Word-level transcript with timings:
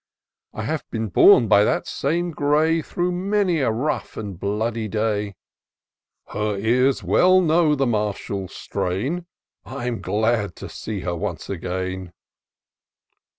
I 0.55 0.63
have 0.63 0.83
been 0.89 1.09
borne 1.09 1.47
by 1.47 1.63
that 1.63 1.85
same 1.85 2.31
grey 2.31 2.81
Through 2.81 3.11
many 3.11 3.59
a 3.59 3.69
rough 3.69 4.17
and 4.17 4.39
bloody 4.39 4.87
day:' 4.87 5.35
Her 6.29 6.57
ears 6.57 7.03
well 7.03 7.39
know 7.39 7.75
the 7.75 7.85
martial 7.85 8.47
strain;— 8.47 9.27
I'm 9.63 10.01
glad 10.01 10.55
to 10.55 10.69
see 10.69 11.01
her 11.01 11.15
once 11.15 11.51
again." 11.51 12.13